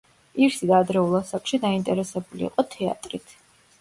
პირსი 0.37 0.69
ადრეულ 0.77 1.13
ასაკში 1.19 1.59
დაინტერესებული 1.67 2.47
იყო 2.51 2.67
თეატრით. 2.77 3.37